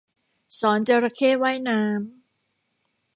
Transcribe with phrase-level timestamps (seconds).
[0.59, 2.01] สอนจระเข้ว่ายน้ำ